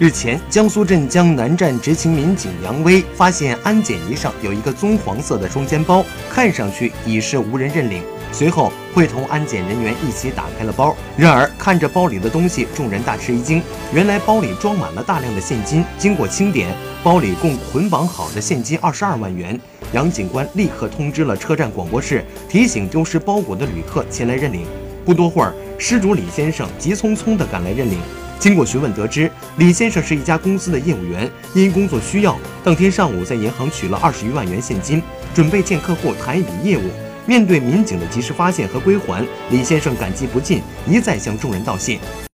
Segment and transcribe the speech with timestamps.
[0.00, 8.02] 日前，江苏镇江南站执勤民警杨威发现安检仪上有一个棕黄色的双肩包，看上去已是无人认领。
[8.32, 10.96] 随后，会同安检人员一起打开了包。
[11.18, 13.62] 然而，看着包里的东西，众人大吃一惊。
[13.92, 15.84] 原来，包里装满了大量的现金。
[15.98, 16.74] 经过清点，
[17.04, 19.60] 包里共捆绑好的现金二十二万元。
[19.92, 24.64] 杨警官立刻通知了车站广播室，提醒丢失包裹的旅客前来认领。
[25.04, 27.98] 不多会儿，失主李先生急匆匆地赶来认领。
[28.40, 35.02] 经过询问得知，李先生是一家公司的业务员，因工作需要，当天上午在银行取了二十余万元现金，
[35.34, 36.82] 准备见客户谈一笔业务。
[37.26, 42.00] 面对民警的及时发现和归还，李先生感激不尽，一再向众人道谢。